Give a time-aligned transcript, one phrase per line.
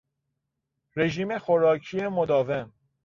[0.95, 2.73] رژیم خوراکی مداوم